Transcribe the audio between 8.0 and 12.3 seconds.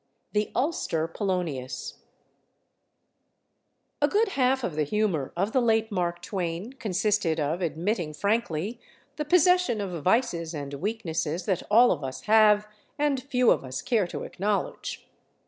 frankly the possession of vices and weaknesses that all of us